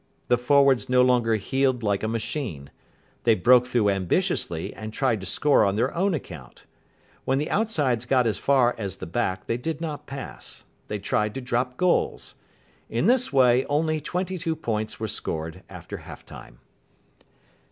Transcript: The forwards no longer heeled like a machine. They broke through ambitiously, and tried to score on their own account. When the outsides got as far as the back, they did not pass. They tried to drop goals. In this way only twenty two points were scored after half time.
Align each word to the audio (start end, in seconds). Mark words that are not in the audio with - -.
The 0.29 0.37
forwards 0.39 0.89
no 0.89 1.03
longer 1.03 1.35
heeled 1.35 1.83
like 1.83 2.01
a 2.01 2.07
machine. 2.07 2.71
They 3.23 3.35
broke 3.35 3.67
through 3.67 3.91
ambitiously, 3.91 4.73
and 4.73 4.91
tried 4.91 5.19
to 5.19 5.27
score 5.27 5.63
on 5.63 5.75
their 5.75 5.93
own 5.93 6.15
account. 6.15 6.65
When 7.23 7.37
the 7.37 7.51
outsides 7.51 8.07
got 8.07 8.25
as 8.25 8.39
far 8.39 8.73
as 8.79 8.97
the 8.97 9.05
back, 9.05 9.45
they 9.45 9.57
did 9.57 9.79
not 9.79 10.07
pass. 10.07 10.63
They 10.87 10.97
tried 10.97 11.35
to 11.35 11.41
drop 11.41 11.77
goals. 11.77 12.33
In 12.89 13.05
this 13.05 13.31
way 13.31 13.63
only 13.67 14.01
twenty 14.01 14.39
two 14.39 14.55
points 14.55 14.99
were 14.99 15.07
scored 15.07 15.61
after 15.69 15.97
half 15.97 16.25
time. 16.25 16.57